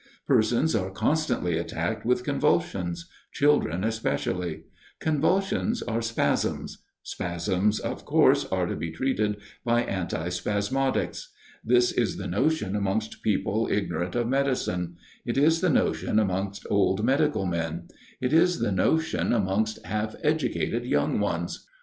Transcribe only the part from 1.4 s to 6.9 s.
attacked with convulsions children especially; convulsions are spasms: